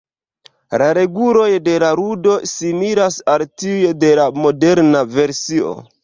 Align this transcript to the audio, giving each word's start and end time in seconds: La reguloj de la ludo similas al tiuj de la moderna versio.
La 0.81 0.85
reguloj 0.97 1.49
de 1.65 1.75
la 1.83 1.91
ludo 1.99 2.37
similas 2.51 3.17
al 3.33 3.43
tiuj 3.63 3.91
de 4.05 4.09
la 4.21 4.25
moderna 4.47 5.03
versio. 5.19 5.75